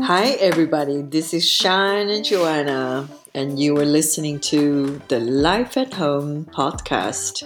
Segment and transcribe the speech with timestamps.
[0.00, 1.02] Hi, everybody.
[1.02, 7.42] This is Shan and Johanna, and you are listening to the Life at Home podcast.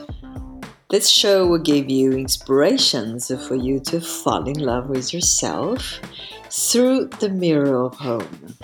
[0.90, 6.00] This show will give you inspirations for you to fall in love with yourself
[6.50, 8.54] through the mirror of home.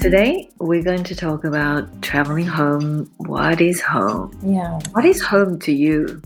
[0.00, 3.10] Today, we're going to talk about traveling home.
[3.18, 4.38] What is home?
[4.42, 4.78] Yeah.
[4.92, 6.22] What is home to you?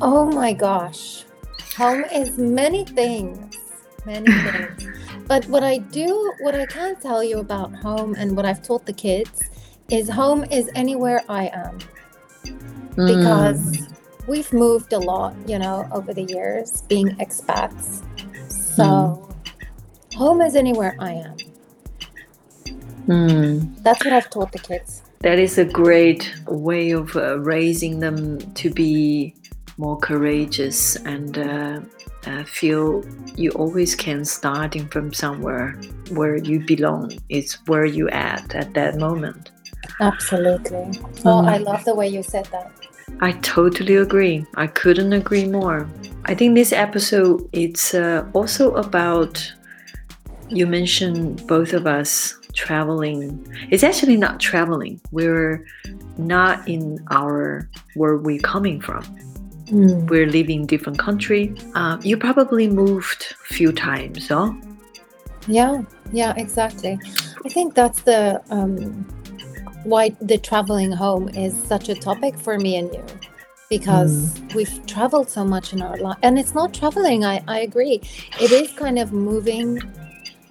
[0.00, 1.24] Oh my gosh.
[1.76, 3.56] Home is many things.
[4.04, 4.88] Many things.
[5.26, 8.86] But what I do, what I can tell you about home and what I've taught
[8.86, 9.42] the kids
[9.90, 11.78] is home is anywhere I am.
[12.96, 14.28] Because Mm.
[14.28, 18.02] we've moved a lot, you know, over the years being expats.
[18.48, 19.28] So
[20.14, 21.36] home is anywhere I am.
[23.08, 23.82] Mm.
[23.82, 25.02] That's what I've taught the kids.
[25.20, 29.34] That is a great way of uh, raising them to be
[29.76, 31.80] more courageous and uh,
[32.26, 33.04] uh, feel
[33.36, 37.12] you always can starting from somewhere where you belong.
[37.28, 39.50] It's where you at at that moment.
[40.00, 40.86] Absolutely.
[41.24, 41.48] Oh, Mm.
[41.48, 42.70] I love the way you said that.
[43.20, 44.44] I totally agree.
[44.56, 45.88] I couldn't agree more.
[46.24, 49.52] I think this episode it's uh, also about
[50.48, 53.46] you mentioned both of us traveling.
[53.70, 55.00] It's actually not traveling.
[55.10, 55.64] We're
[56.18, 59.04] not in our where we're coming from.
[59.66, 60.08] Mm.
[60.08, 61.54] We're living different country.
[61.74, 64.52] Uh, you probably moved few times, huh?
[65.46, 66.98] Yeah, yeah, exactly.
[67.44, 69.06] I think that's the um,
[69.84, 73.04] why the traveling home is such a topic for me and you
[73.70, 78.00] because we've traveled so much in our life and it's not traveling I, I agree
[78.40, 79.80] it is kind of moving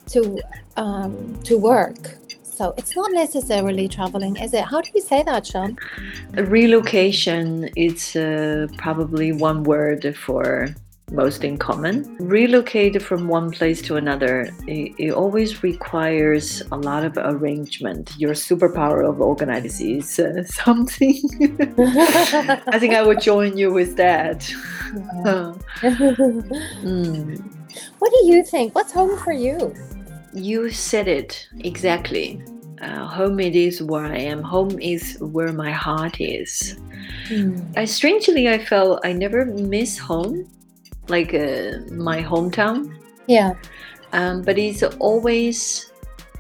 [0.07, 0.41] to
[0.77, 2.17] um, to work
[2.63, 5.77] so it's not necessarily traveling is it how do you say that Shan
[6.55, 10.73] Relocation is uh, probably one word for
[11.11, 11.93] most in common.
[12.17, 18.13] Relocate from one place to another, it, it always requires a lot of arrangement.
[18.17, 21.19] Your superpower of organizing is uh, something.
[22.67, 24.39] I think I would join you with that.
[26.83, 27.41] Mm.
[27.99, 29.73] what do you think what's home for you
[30.33, 32.43] You said it exactly.
[32.83, 34.41] Uh, home it is where I am.
[34.41, 36.77] Home is where my heart is.
[37.77, 40.49] I strangely I felt I never miss home,
[41.07, 42.93] like uh, my hometown.
[43.27, 43.53] yeah
[44.11, 45.91] Um, but it's always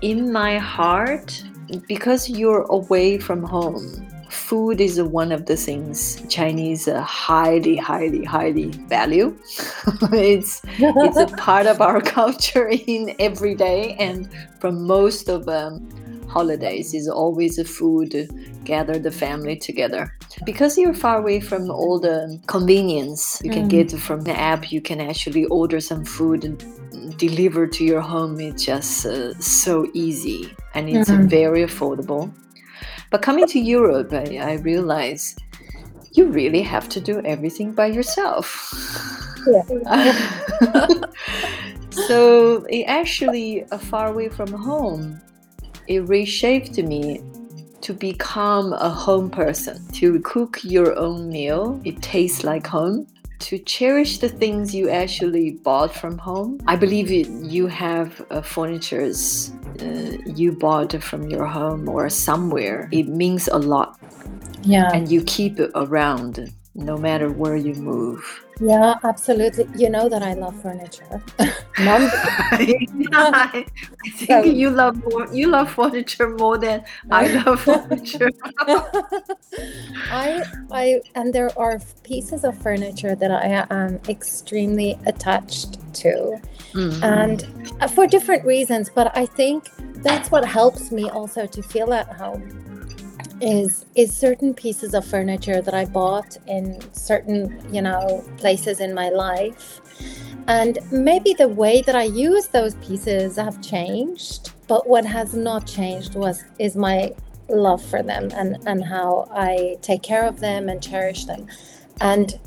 [0.01, 1.41] in my heart
[1.87, 4.05] because you're away from home.
[4.29, 9.37] Food is one of the things Chinese uh, highly, highly, highly value.
[10.11, 10.61] it's
[11.05, 14.27] it's a part of our culture in every day and
[14.59, 15.87] for most of um,
[16.27, 18.29] holidays is always a food
[18.65, 23.69] gather the family together because you're far away from all the convenience you can Mm.
[23.69, 26.63] get from the app you can actually order some food and
[27.17, 31.29] deliver to your home it's just uh, so easy and it's Mhm.
[31.29, 32.31] very affordable
[33.11, 35.35] but coming to europe I, I realize
[36.13, 38.45] you really have to do everything by yourself
[39.47, 39.63] yeah.
[41.89, 45.19] so it actually uh, far away from home
[45.87, 47.21] it reshaped me
[47.81, 51.81] to become a home person to cook your own meal.
[51.83, 53.07] It tastes like home.
[53.39, 56.61] To cherish the things you actually bought from home.
[56.65, 59.51] I believe you have uh, furnitures
[59.81, 62.87] uh, you bought from your home or somewhere.
[62.91, 63.99] It means a lot.
[64.61, 64.89] Yeah.
[64.93, 69.67] And you keep it around no matter where you move Yeah, absolutely.
[69.75, 71.21] You know that I love furniture.
[71.79, 72.01] Mom,
[72.53, 73.65] I
[74.13, 78.31] think you love more, you love furniture more than I love furniture.
[80.11, 86.39] I, I, and there are pieces of furniture that I am extremely attached to,
[86.73, 87.03] Mm.
[87.03, 88.89] and uh, for different reasons.
[88.89, 89.69] But I think
[90.01, 92.72] that's what helps me also to feel at home.
[93.43, 98.93] Is is certain pieces of furniture that I bought in certain you know places in
[98.93, 99.81] my life,
[100.47, 104.51] and maybe the way that I use those pieces have changed.
[104.69, 107.13] But what has not changed was is my
[107.49, 111.47] love for them and and how I take care of them and cherish them.
[111.99, 112.39] And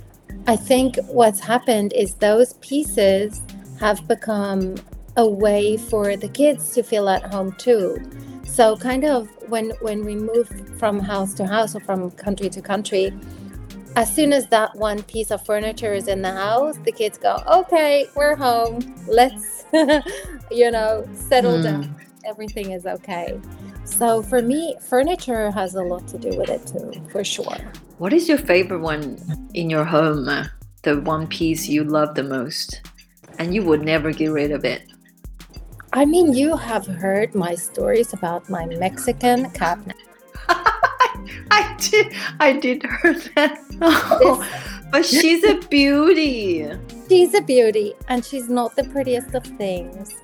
[0.46, 3.42] I think what's happened is those pieces
[3.80, 4.76] have become
[5.16, 7.96] a way for the kids to feel at home too.
[8.44, 10.48] So kind of when when we move
[10.78, 13.12] from house to house or from country to country,
[13.96, 17.42] as soon as that one piece of furniture is in the house, the kids go,
[17.50, 18.80] "Okay, we're home.
[19.06, 19.64] Let's
[20.50, 21.62] you know, settle Mm.
[21.62, 21.96] down.
[22.24, 23.40] Everything is okay."
[23.84, 27.56] So for me, furniture has a lot to do with it too, for sure.
[27.98, 29.16] What is your favorite one
[29.54, 30.28] in your home?
[30.28, 30.46] uh,
[30.82, 32.80] The one piece you love the most,
[33.38, 34.82] and you would never get rid of it.
[35.92, 39.96] I mean, you have heard my stories about my Mexican cabinet.
[41.50, 42.12] I did.
[42.40, 43.60] I did heard that.
[43.82, 44.40] Oh,
[44.90, 46.66] but she's a beauty.
[47.08, 50.14] She's a beauty and she's not the prettiest of things.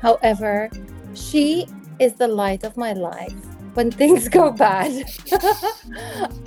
[0.00, 0.70] However,
[1.14, 1.66] she
[1.98, 3.34] is the light of my life.
[3.74, 5.04] When things go bad,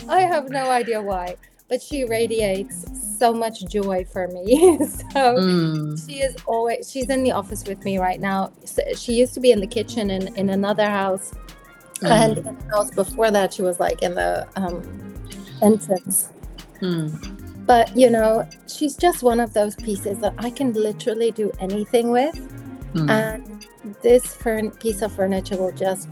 [0.09, 1.35] I have no idea why,
[1.69, 2.85] but she radiates
[3.17, 4.77] so much joy for me.
[5.13, 6.07] so Mm.
[6.09, 8.51] she is always she's in the office with me right now.
[8.65, 11.33] So She used to be in the kitchen in, in another house,
[12.01, 14.83] and in the house before that, she was like in the um,
[15.61, 16.29] entrance.
[16.81, 17.65] Mm.
[17.65, 22.11] But you know, she's just one of those pieces that I can literally do anything
[22.11, 22.35] with.
[22.93, 23.09] Mm.
[23.09, 23.67] And
[24.01, 26.07] this fern- piece of furniture will just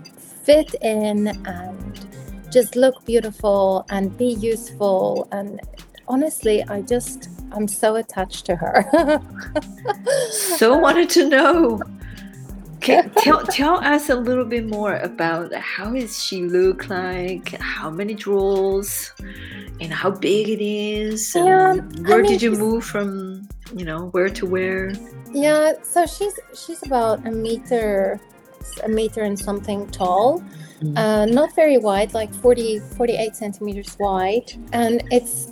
[0.46, 2.08] fit in and
[2.54, 5.28] just look beautiful and be useful.
[5.32, 5.60] And
[6.08, 8.86] honestly, I just, I'm so attached to her.
[10.32, 11.82] so wanted to know.
[12.82, 17.50] Can, tell tell us a little bit more about how is she look like?
[17.62, 19.12] How many drawers?
[19.80, 21.34] And how big it is?
[21.36, 21.76] and Yeah,
[22.10, 23.48] I where mean, did you move from?
[23.74, 24.94] You know where to where?
[25.32, 28.20] yeah, so she's she's about a meter,
[28.83, 30.42] a meter and something tall.
[30.81, 30.98] Mm.
[30.98, 35.51] Uh, not very wide, like 40, 48 centimeters wide, and it's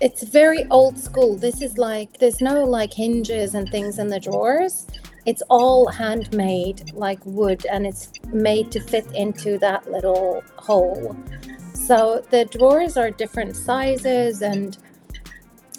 [0.00, 1.36] it's very old school.
[1.36, 4.86] This is like there's no like hinges and things in the drawers.
[5.26, 11.16] It's all handmade, like wood, and it's made to fit into that little hole.
[11.72, 14.76] So the drawers are different sizes, and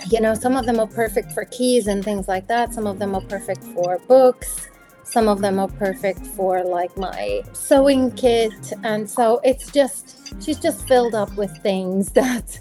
[0.09, 2.73] you know, some of them are perfect for keys and things like that.
[2.73, 4.67] Some of them are perfect for books.
[5.05, 8.73] Some of them are perfect for like my sewing kit.
[8.83, 12.59] And so it's just, she's just filled up with things that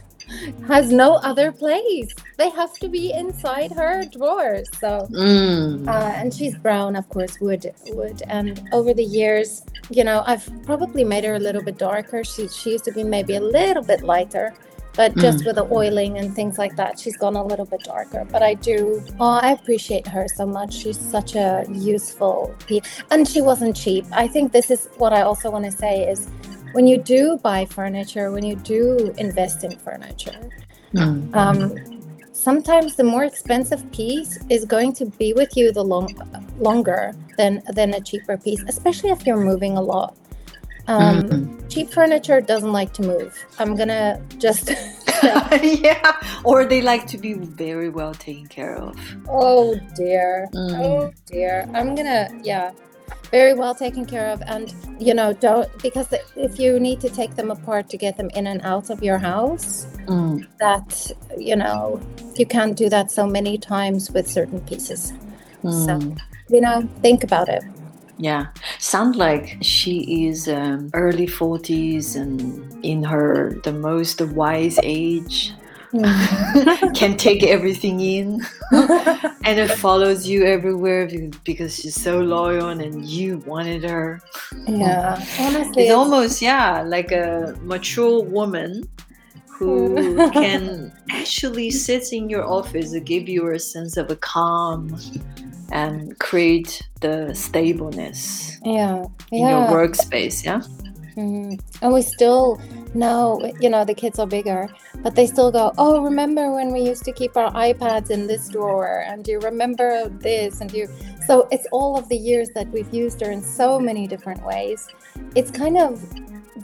[0.67, 2.15] has no other place.
[2.39, 4.69] They have to be inside her drawers.
[4.79, 5.87] So, Mm.
[5.89, 8.23] uh, and she's brown, of course, wood, wood.
[8.29, 12.25] And over the years, you know, I've probably made her a little bit darker.
[12.25, 14.55] She, she used to be maybe a little bit lighter.
[14.97, 18.25] But just with the oiling and things like that, she's gone a little bit darker.
[18.31, 20.73] But I do, oh, I appreciate her so much.
[20.73, 22.85] She's such a useful piece.
[23.11, 24.05] And she wasn't cheap.
[24.13, 26.29] I think this is what I also want to say is
[26.73, 30.51] when you do buy furniture, when you do invest in furniture,
[30.95, 31.35] Mm.
[31.35, 31.75] um,
[32.33, 36.09] sometimes the more expensive piece is going to be with you the long
[36.61, 40.15] longer than than a cheaper piece, especially if you're moving a lot.
[40.87, 41.71] Um, Mm.
[41.73, 43.33] Cheap furniture doesn't like to move.
[43.59, 44.71] I'm gonna just.
[45.63, 46.13] yeah,
[46.45, 48.95] or they like to be very well taken care of.
[49.29, 50.49] oh dear.
[50.55, 50.81] Mm.
[50.85, 51.69] Oh dear.
[51.75, 52.29] I'm gonna.
[52.43, 52.73] Yeah.
[53.31, 57.35] Very well taken care of, and you know, don't because if you need to take
[57.35, 60.47] them apart to get them in and out of your house, Mm.
[60.61, 61.99] that you know,
[62.37, 65.13] you can't do that so many times with certain pieces.
[65.63, 66.19] So, Mm.
[66.51, 67.65] you know, think about it.
[68.17, 68.47] Yeah,
[68.79, 75.53] sound like she is um, early forties and in her the most wise age.
[76.95, 78.41] Can take everything in,
[78.73, 81.09] and it follows you everywhere
[81.45, 84.21] because she's so loyal and you wanted her.
[84.67, 88.83] yeah, honestly, It's it's- almost yeah, like a mature woman
[89.47, 89.95] who
[90.33, 94.99] can actually sit in your office and give you a sense of a calm
[95.75, 99.51] and create the stableness yeah, in yeah.
[99.51, 100.45] your workspace.
[100.45, 100.63] Yeah.
[101.17, 101.61] Mhm.
[101.83, 102.61] And we still
[102.95, 104.69] know, you know, the kids are bigger,
[105.03, 108.49] but they still go, Oh, remember when we used to keep our iPads in this
[108.49, 109.05] drawer?
[109.07, 110.61] And do you remember this?
[110.61, 110.89] And you.
[111.27, 114.89] So it's all of the years that we've used her in so many different ways.
[115.35, 116.01] It's kind of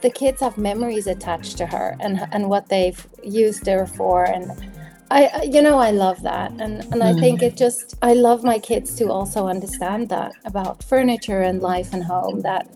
[0.02, 4.50] the kids have memories attached to her and and what they've used her for and
[5.10, 8.60] I, you know, I love that, and and I think it just I love my
[8.60, 12.42] kids to also understand that about furniture and life and home.
[12.42, 12.68] That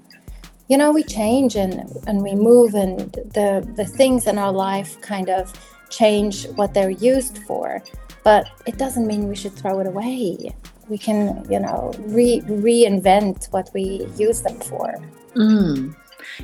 [0.68, 5.00] you know we change and and we move, and the the things in our life
[5.00, 5.52] kind of
[5.90, 7.80] change what they're used for,
[8.24, 10.52] but it doesn't mean we should throw it away.
[10.88, 14.94] We can, you know, re reinvent what we use them for.
[15.36, 15.94] Mm.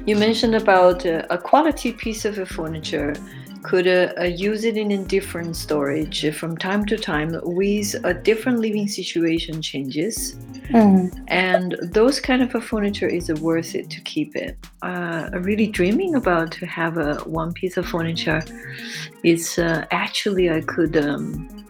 [0.07, 3.15] You mentioned about uh, a quality piece of furniture
[3.63, 6.25] could uh, uh, use it in a different storage.
[6.25, 10.37] Uh, from time to time with a different living situation changes.
[11.29, 14.57] And those kind of a furniture is uh, worth it to keep it.
[14.83, 18.41] Uh, really dreaming about to have a one piece of furniture
[19.23, 21.61] it's uh, actually i could um,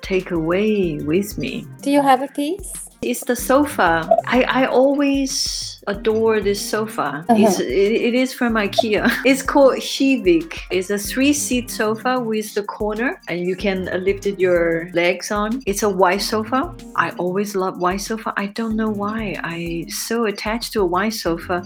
[0.00, 1.66] take away with me.
[1.82, 2.89] Do you have a piece?
[3.02, 4.18] It's the sofa.
[4.26, 7.24] I, I always adore this sofa.
[7.28, 7.34] Uh-huh.
[7.38, 9.10] It's, it, it is from IKEA.
[9.24, 10.60] It's called Kivik.
[10.70, 15.62] It's a three-seat sofa with the corner, and you can uh, lift your legs on.
[15.66, 16.74] It's a white sofa.
[16.96, 18.34] I always love white sofa.
[18.36, 19.34] I don't know why.
[19.42, 21.62] I so attached to a white sofa,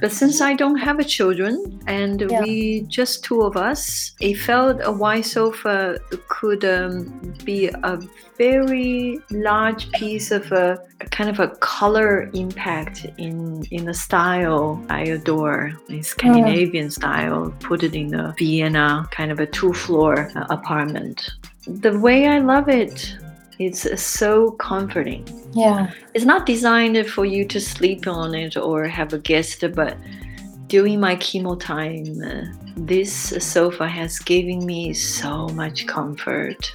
[0.00, 2.42] but since I don't have a children and Yeah.
[2.42, 5.98] we just two of us, it felt a white sofa
[6.28, 7.08] could um,
[7.44, 7.98] be a
[8.36, 14.84] very large piece of a, a kind of a color impact in in a style
[14.88, 15.72] I adore.
[15.88, 17.54] In Scandinavian style.
[17.60, 21.30] Put it in a Vienna kind of a two floor uh, apartment.
[21.66, 23.16] The way I love it,
[23.58, 25.26] it's so comforting.
[25.52, 25.90] Yeah.
[26.14, 29.96] It's not designed for you to sleep on it or have a guest, but
[30.66, 36.72] during my chemo time, uh, this sofa has given me so much comfort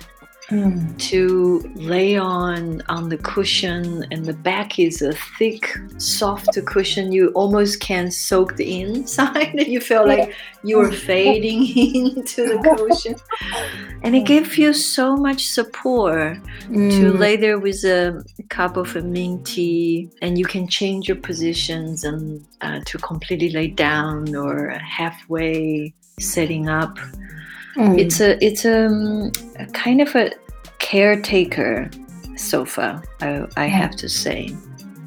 [0.50, 0.98] Mm.
[1.10, 7.28] to lay on on the cushion and the back is a thick soft cushion you
[7.36, 13.16] almost can soak the inside you feel like you are fading into the cushion
[14.04, 17.20] and it gives you so much support to Mm.
[17.20, 22.04] lay there with a cup of a mint tea and you can change your positions
[22.04, 26.98] and uh, to completely lay down or halfway setting up
[27.80, 27.98] Mm.
[27.98, 30.32] it's a it's um, a kind of a
[30.80, 31.90] caretaker
[32.36, 34.50] sofa i, I have to say.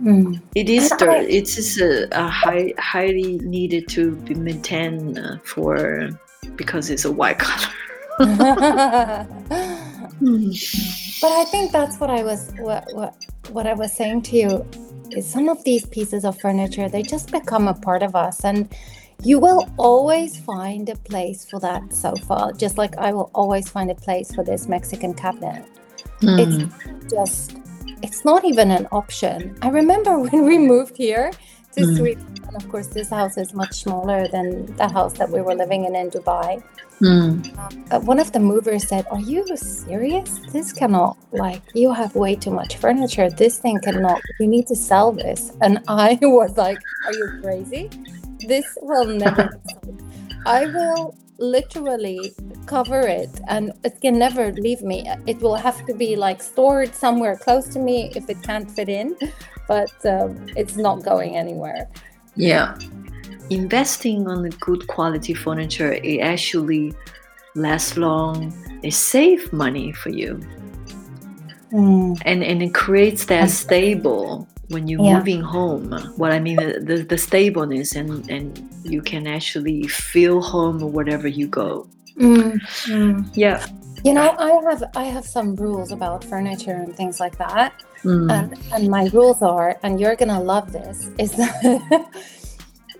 [0.02, 0.40] Mm.
[0.54, 5.18] it is And the, I- it is a, a high, highly needed to be maintained
[5.18, 6.08] uh, for
[6.56, 7.68] because it's a white color.
[11.20, 13.14] But I think that's what I was what what
[13.50, 14.66] what I was saying to you
[15.10, 18.44] is some of these pieces of furniture they just become a part of us.
[18.44, 18.68] And
[19.22, 23.90] you will always find a place for that sofa just like I will always find
[23.90, 25.64] a place for this Mexican cabinet.
[26.20, 26.38] Mm.
[26.42, 27.56] It's just
[28.02, 29.56] it's not even an option.
[29.62, 31.30] I remember when we moved here
[31.76, 31.96] to Mm.
[31.96, 35.54] Sweden and of course this house is much smaller than the house that we were
[35.54, 36.62] living in in Dubai.
[37.00, 37.42] Mm.
[37.90, 40.38] Uh, one of the movers said, Are you serious?
[40.52, 43.28] This cannot, like, you have way too much furniture.
[43.28, 45.50] This thing cannot, you need to sell this.
[45.62, 47.90] And I was like, Are you crazy?
[48.46, 49.50] This will never.
[50.46, 52.32] I will literally
[52.66, 55.08] cover it and it can never leave me.
[55.26, 58.88] It will have to be like stored somewhere close to me if it can't fit
[58.88, 59.16] in,
[59.68, 61.88] but um, it's not going anywhere.
[62.36, 62.78] Yeah.
[63.50, 66.94] Investing on the good quality furniture, it actually
[67.54, 68.52] lasts long.
[68.82, 70.40] It saves money for you.
[71.72, 72.20] Mm.
[72.24, 75.18] And and it creates that stable when you're Yeah.
[75.18, 75.92] moving home.
[76.16, 81.28] What I mean the, the, the stableness and, and you can actually feel home wherever
[81.28, 81.88] you go.
[82.18, 82.60] Mm.
[82.86, 83.30] Mm.
[83.34, 83.64] Yeah.
[84.04, 87.72] You know, I have I have some rules about furniture and things like that.
[88.04, 88.30] Mm.
[88.32, 92.06] And and my rules are, and you're gonna love this, is that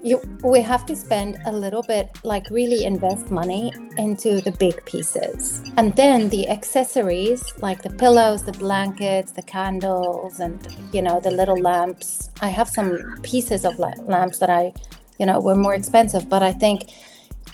[0.03, 4.85] you we have to spend a little bit, like really invest money into the big
[4.85, 5.63] pieces.
[5.77, 10.55] And then the accessories, like the pillows, the blankets, the candles, and
[10.93, 12.31] you know, the little lamps.
[12.41, 14.73] I have some pieces of lamps that I,
[15.19, 16.91] you know, were more expensive, but I think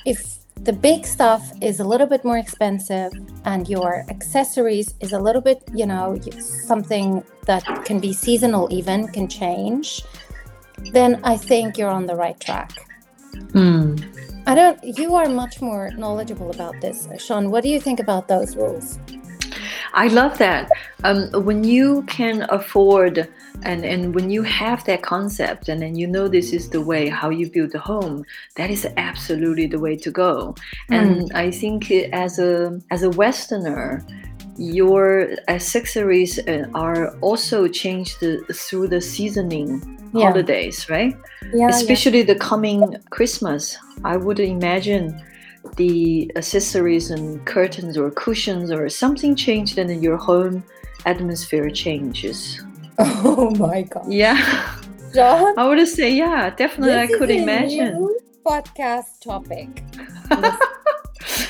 [0.06, 3.12] if the big stuff is a little bit more expensive
[3.44, 9.06] and your accessories is a little bit you know something that can be seasonal even
[9.08, 10.02] can change
[10.92, 12.72] then i think you're on the right track
[13.52, 14.02] Mm.
[14.46, 18.26] i don't you are much more knowledgeable about this Shan what do you think about
[18.26, 18.98] those rules
[19.94, 20.70] I love that.
[21.04, 23.28] Um, when you can afford
[23.62, 27.08] and, and when you have that concept and then you know this is the way
[27.08, 28.24] how you build a home,
[28.56, 30.54] that is absolutely the way to go.
[30.90, 34.04] And I think as a as a Westerner,
[34.58, 38.18] your accessories uh, are also changed
[38.52, 39.80] through the seasoning
[40.12, 40.28] Yeah.
[40.30, 41.14] holidays, right?
[41.54, 43.76] yeah especially the coming Christmas.
[44.04, 45.04] I would imagine
[45.76, 50.64] the accessories and curtains or cushions or something changed and your home
[51.06, 52.62] atmosphere changes.
[52.98, 54.36] oh my god Yeah,
[55.14, 58.16] Shan, I would say, yeah, definitely I could imagine.
[58.44, 59.68] podcast topic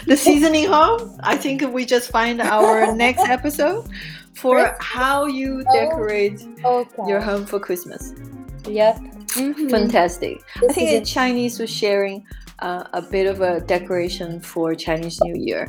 [0.08, 3.88] the seasoning home, I think we just find our next episode
[4.34, 5.72] for how you Oh.
[5.80, 8.02] decorate okay your home for Christmas.
[8.66, 8.96] yep
[9.36, 9.70] Mhm.
[9.70, 10.40] Fantastic.
[10.56, 12.24] I think the Chinese was sharing
[12.60, 15.62] uh, a bit of a decoration for Chinese New Year.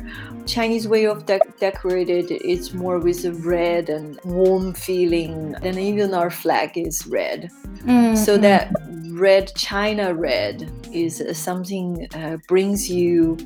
[0.46, 5.54] Chinese way of de- decorated is more with a red and warm feeling.
[5.62, 7.50] And even our flag is red.
[7.84, 8.16] Mhm.
[8.26, 8.72] So that
[9.26, 10.56] red China red
[10.92, 13.36] is uh, something uh, brings you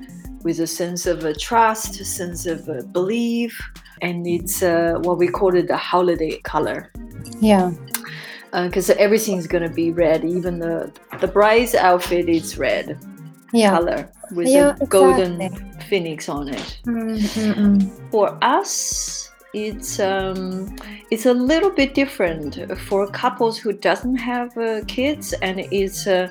[0.45, 3.61] with a sense of a trust, a sense of a belief,
[4.03, 6.93] and it's uh, what we call it the holiday color.
[7.41, 7.73] Yeah.
[8.53, 10.25] because everything's gonna be red.
[10.25, 12.97] Even the the bride's outfit is red
[13.53, 13.71] Yeah.
[13.71, 15.33] color with Yeah, a golden
[15.89, 16.79] phoenix on it.
[16.87, 18.11] Mm, mm, mm.
[18.13, 20.77] For us, it's um,
[21.11, 26.31] it's a little bit different for couples who doesn't have uh, kids and it's a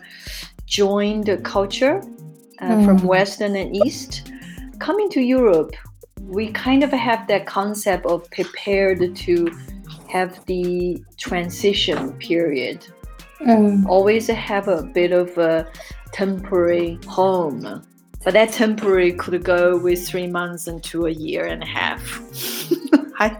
[0.65, 2.01] joined culture
[2.59, 3.03] uh, from Mm.
[3.05, 4.31] Western and East.
[4.79, 5.73] Coming to Europe,
[6.21, 9.51] we kind of have that concept of prepared to
[10.09, 12.85] have the transition period
[13.41, 13.85] Mm.
[13.89, 15.67] always have a bit of a
[16.13, 17.83] temporary home.
[18.23, 22.21] But that temporary could go with three months and into a year and a half.
[23.19, 23.37] I,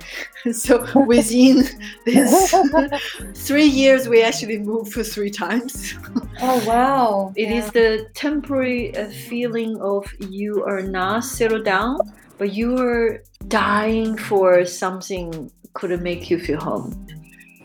[0.52, 1.64] so within
[2.06, 2.54] this
[3.36, 5.96] three years, we actually moved for three times.
[6.42, 7.34] Oh wow.
[7.36, 7.72] It is Yeah.
[7.72, 11.98] the temporary uh, feeling of you are not settled down,
[12.38, 17.08] but you are dying for something could make you feel home.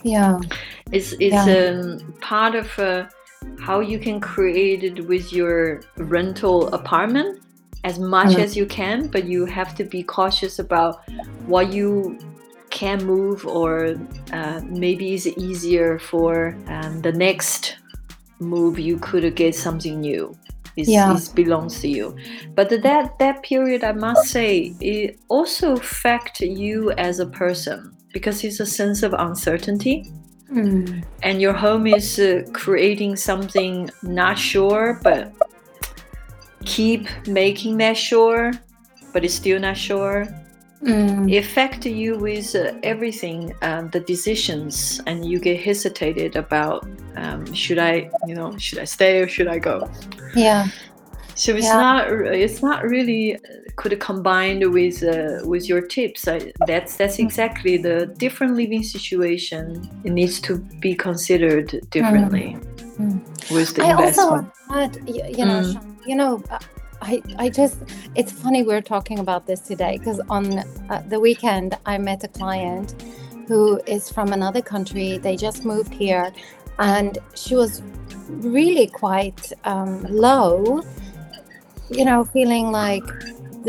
[0.03, 0.41] Yeah.
[0.93, 1.81] It's it's Yeah.
[1.81, 3.07] um, part of uh,
[3.61, 7.41] how you can create it with your rental apartment
[7.85, 8.43] as much Mm.
[8.45, 11.01] as you can, but you have to be cautious about
[11.47, 12.19] what you
[12.71, 13.97] can move or
[14.33, 17.77] uh, maybe it's easier for um, the next
[18.41, 20.37] move you could get something new.
[20.77, 21.17] It's, Yeah.
[21.17, 22.15] it belongs to you,
[22.55, 28.45] but that that period, I must say, it also affect you as a person because
[28.45, 30.13] it's a sense of uncertainty
[30.51, 31.05] Mm.
[31.23, 35.31] and your home is uh, creating something not sure but
[36.65, 38.53] keep making that sure
[39.13, 40.27] but it's still not sure
[40.81, 41.29] Mm.
[41.29, 46.87] it affect you with uh, everything um, the decisions and you get hesitated about
[47.17, 49.91] um, should i you know should i stay or should i go
[50.37, 50.69] Yeah.
[51.43, 51.87] So it's Yeah.
[51.87, 52.01] not
[52.45, 53.39] it's not really uh,
[53.81, 56.21] could combined with uh, with your tips.
[56.35, 56.37] I,
[56.71, 59.63] that's that's exactly the different living situation.
[60.07, 60.53] It needs to
[60.85, 62.49] be considered differently
[62.99, 63.21] Mm.
[63.55, 64.47] with the I also investment.
[64.75, 65.85] had, y- you know, Mm.
[66.11, 66.59] You know, uh,
[67.11, 67.77] I, I just,
[68.19, 72.29] it's funny we're talking about this today because on uh, the weekend I met a
[72.41, 72.89] client
[73.49, 75.19] who is from another country.
[75.27, 76.27] They just moved here,
[76.79, 77.83] and she was
[78.53, 79.93] really quite um,
[80.27, 80.83] low.
[81.91, 83.05] You know, feeling like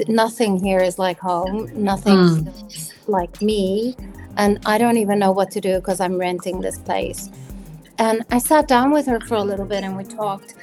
[0.08, 1.70] nothing here is like home.
[1.74, 2.92] Nothing Mm.
[3.08, 3.96] like me,
[4.38, 7.30] and I don't even know what to do because I'm renting this place.
[7.98, 10.54] And I sat down with her for a little bit and we talked.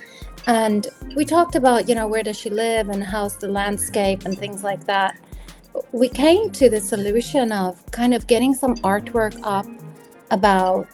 [0.47, 4.39] And we talked about, you know, where does she live and how's the landscape and
[4.39, 5.19] things like that.
[5.93, 9.67] We came to the solution of kind of getting some artwork up
[10.31, 10.87] about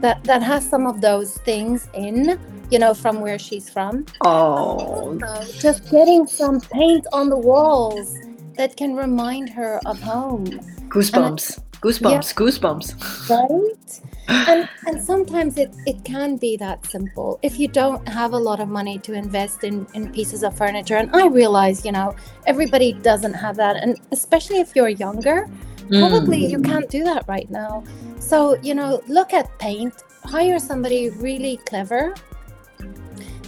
[0.00, 2.38] that that has some of those things in,
[2.70, 4.06] you know, from where she's from.
[4.24, 5.18] Oh,
[5.60, 8.16] just getting some paint on the walls
[8.56, 10.44] that can remind her of home,
[10.88, 13.28] goosebumps, goosebumps, goosebumps.
[13.30, 14.00] right?
[14.28, 18.58] and and sometimes it, it can be that simple if you don't have a lot
[18.58, 22.94] of money to invest in in pieces of furniture and i realize you know everybody
[22.94, 25.46] doesn't have that and especially if you're younger
[25.90, 26.50] probably Mm.
[26.52, 27.84] you can't do that right now
[28.18, 29.92] so you know look at paint
[30.24, 32.14] hire somebody really clever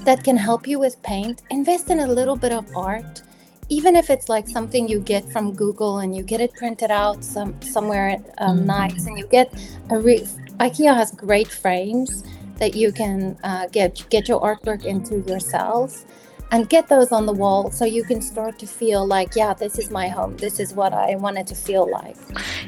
[0.06, 3.22] that can help you with paint invest in a little bit of art
[3.68, 7.24] even if it's like something you get from google and you get it printed out
[7.24, 8.66] some somewhere um, Mm.
[8.66, 9.52] nice and you get
[9.90, 10.26] a re-
[10.60, 12.24] ikea has great frames
[12.58, 16.04] that you can uh, get get your artwork into yourself
[16.52, 19.78] and get those on the wall so you can start to feel like yeah this
[19.78, 22.16] is my home this is what i wanted to feel like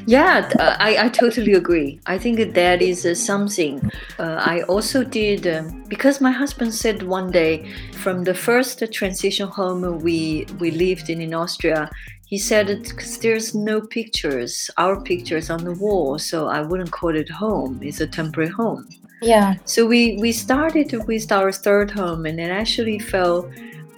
[0.05, 1.99] Yeah, uh, I, I totally agree.
[2.05, 7.03] I think that is uh, something uh, I also did um, because my husband said
[7.03, 11.89] one day from the first transition home we we lived in in Austria.
[12.25, 17.15] He said because there's no pictures, our pictures on the wall, so I wouldn't call
[17.15, 17.79] it home.
[17.81, 18.87] It's a temporary home.
[19.21, 19.55] Yeah.
[19.65, 23.47] So we we started with our third home, and it actually felt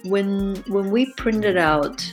[0.04, 2.04] when when we printed out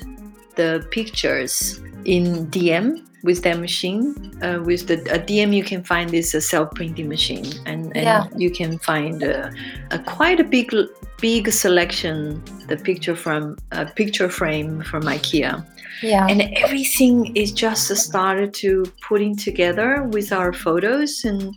[0.56, 6.14] the pictures in DM with that machine, uh, with the a DM you can find
[6.14, 8.28] is a self printing machine, and, and Yeah.
[8.38, 9.52] you can find a,
[9.92, 10.74] a quite a big
[11.22, 15.66] big selection the picture from a picture frame from IKEA.
[16.02, 16.28] Yeah.
[16.30, 21.54] And everything is just started to putting together with our photos and,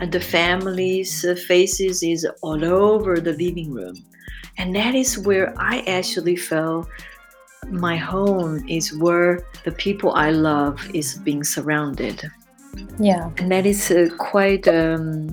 [0.00, 3.96] and the family's uh, faces is all over the living room.
[4.58, 6.88] And that is where i actually felt
[7.68, 12.30] my home is where the people i love is being surrounded.
[12.98, 13.30] Yeah.
[13.38, 15.30] And that is uh, quite um,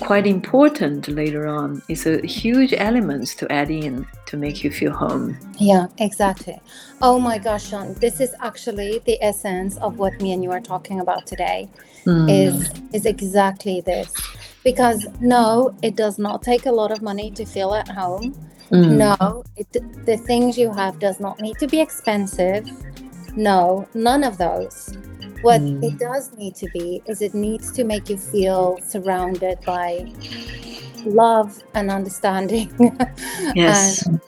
[0.00, 1.82] quite important later on.
[1.88, 5.36] It's a huge element to add in to make you feel home.
[5.58, 6.60] Yeah, exactly.
[7.02, 10.60] Oh my gosh, Shan, this is actually the essence of what me and you are
[10.60, 11.68] talking about today.
[12.04, 12.30] Mm.
[12.30, 14.12] Is is exactly this.
[14.64, 18.34] Because no, it does not take a lot of money to feel at home.
[18.70, 18.96] Mm.
[18.96, 19.72] No, it,
[20.04, 22.68] the things you have does not need to be expensive.
[23.36, 24.96] No, none of those.
[25.42, 25.84] What Mm.
[25.84, 30.06] it does need to be is it needs to make you feel surrounded by
[31.04, 32.70] love and understanding
[33.54, 34.04] Yes.
[34.06, 34.20] and,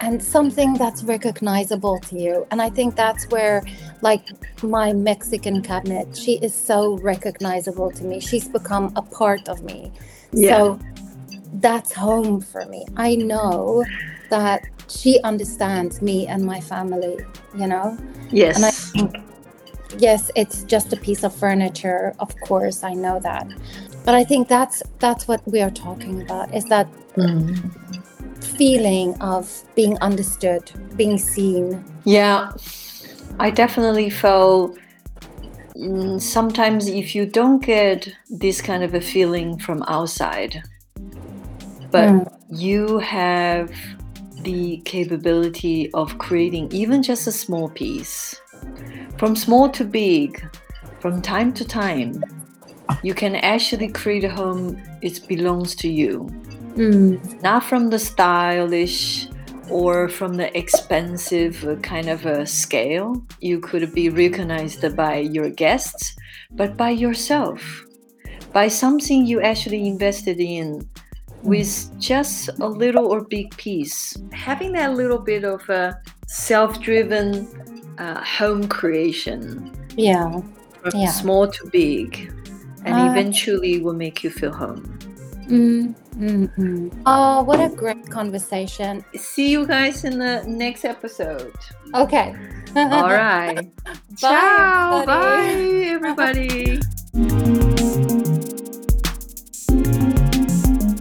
[0.00, 2.46] and something that's recognizable to you.
[2.50, 3.62] And I think that's where,
[4.00, 4.22] like,
[4.62, 8.18] my Mexican cabinet, she is so recognizable to me.
[8.20, 9.92] She's become a part of me.
[10.32, 10.56] Yeah.
[10.56, 10.80] So
[11.54, 12.86] that's home for me.
[12.96, 13.84] I know
[14.30, 17.18] that she understands me and my family,
[17.56, 17.96] you know?
[18.30, 18.56] yes.
[18.56, 19.16] And I think,
[20.00, 22.14] yes, it's just a piece of furniture.
[22.18, 23.46] Of course, I know that.
[24.04, 27.70] But I think that's that's what we are talking about is that Mm.
[28.56, 31.84] feeling of being understood, being seen.
[32.04, 32.50] Yeah,
[33.38, 34.78] I definitely felt
[35.76, 40.62] mm, sometimes if you don't get this kind of a feeling from outside,
[41.90, 42.26] but Mm.
[42.50, 43.70] you have
[44.42, 48.40] the capability of creating even just a small piece,
[49.20, 50.42] from small to big,
[50.98, 52.24] from time to time,
[53.02, 54.80] you can actually create a home.
[55.02, 56.30] It belongs to you.
[56.76, 57.42] Mm.
[57.42, 59.26] not from the stylish
[59.68, 63.22] or from the expensive kind of a scale.
[63.40, 66.16] You could be recognized by your guests
[66.52, 67.84] but by yourself
[68.52, 70.88] by something you actually invested in
[71.42, 74.16] with just a little or big piece.
[74.32, 80.40] Having that little bit of a self-driven uh, home creation Yeah.
[80.80, 81.12] from Yeah.
[81.12, 82.32] small to big
[82.84, 83.10] and Ah.
[83.10, 84.84] eventually will make you feel home
[85.50, 85.94] Mm.
[86.16, 86.48] Mm.
[86.56, 86.90] Mm.
[87.06, 89.04] Oh, what a great conversation.
[89.16, 91.52] see you guys in the next episode.
[91.94, 92.34] Okay.
[92.76, 93.66] All right.
[93.84, 95.02] Bye, Ciao.
[95.02, 95.90] everybody.
[95.90, 96.80] Bye,
[97.16, 97.56] everybody.